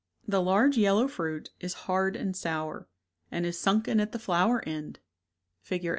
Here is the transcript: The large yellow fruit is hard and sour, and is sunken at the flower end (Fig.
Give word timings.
The 0.27 0.41
large 0.41 0.77
yellow 0.79 1.07
fruit 1.07 1.51
is 1.59 1.73
hard 1.85 2.15
and 2.15 2.35
sour, 2.35 2.87
and 3.29 3.45
is 3.45 3.59
sunken 3.59 3.99
at 3.99 4.13
the 4.13 4.17
flower 4.17 4.63
end 4.65 4.97
(Fig. 5.61 5.89